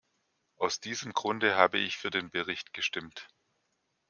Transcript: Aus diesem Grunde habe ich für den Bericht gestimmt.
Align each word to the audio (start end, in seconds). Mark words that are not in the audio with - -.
Aus 0.57 0.79
diesem 0.79 1.13
Grunde 1.13 1.55
habe 1.57 1.77
ich 1.77 1.95
für 1.97 2.09
den 2.09 2.31
Bericht 2.31 2.73
gestimmt. 2.73 3.27